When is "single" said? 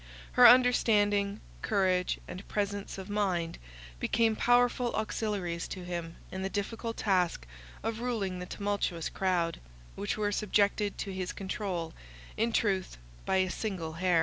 13.51-13.93